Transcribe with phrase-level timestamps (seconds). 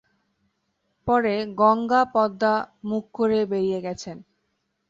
[1.07, 4.17] পরে গঙ্গা পদ্মা-মুখ করে বেরিয়ে গেছেন।